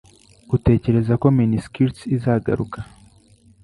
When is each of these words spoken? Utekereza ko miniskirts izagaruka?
Utekereza 0.55 1.13
ko 1.21 1.27
miniskirts 1.39 2.01
izagaruka? 2.15 2.79